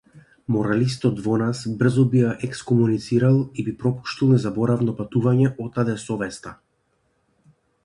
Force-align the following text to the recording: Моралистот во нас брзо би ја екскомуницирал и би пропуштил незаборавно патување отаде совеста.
Моралистот 0.53 1.19
во 1.25 1.35
нас 1.41 1.59
брзо 1.81 2.05
би 2.13 2.23
ја 2.23 2.31
екскомуницирал 2.47 3.37
и 3.43 3.67
би 3.69 3.75
пропуштил 3.85 4.33
незаборавно 4.33 4.97
патување 5.03 5.55
отаде 5.69 5.99
совеста. 6.09 6.57